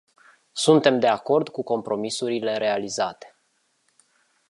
[0.51, 3.35] Suntem de acord cu compromisurile realizate.